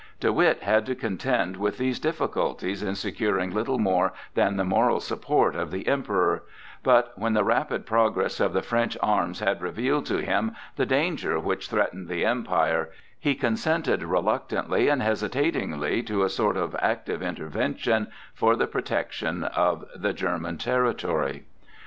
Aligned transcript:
De 0.19 0.33
Witt 0.33 0.63
had 0.63 0.83
to 0.87 0.95
contend 0.95 1.57
with 1.57 1.77
these 1.77 1.99
difficulties 1.99 2.81
in 2.81 2.95
securing 2.95 3.51
little 3.53 3.77
more 3.77 4.13
than 4.33 4.57
the 4.57 4.63
moral 4.63 4.99
support 4.99 5.55
of 5.55 5.69
the 5.69 5.85
Emperor; 5.87 6.41
but 6.81 7.13
when 7.15 7.33
the 7.33 7.43
rapid 7.43 7.85
progress 7.85 8.39
of 8.39 8.51
the 8.51 8.63
French 8.63 8.97
arms 9.03 9.41
had 9.41 9.61
revealed 9.61 10.07
to 10.07 10.17
him 10.17 10.55
the 10.75 10.87
danger 10.87 11.39
which 11.39 11.69
threatened 11.69 12.07
the 12.07 12.25
Empire, 12.25 12.89
he 13.19 13.35
consented 13.35 14.01
reluctantly 14.01 14.87
and 14.89 15.03
hesitatingly 15.03 16.01
to 16.01 16.23
a 16.23 16.29
sort 16.29 16.57
of 16.57 16.75
active 16.81 17.21
intervention 17.21 18.07
for 18.33 18.55
the 18.55 18.65
protection 18.65 19.43
of 19.43 19.85
the 19.95 20.13
German 20.13 20.57
territory. 20.57 21.45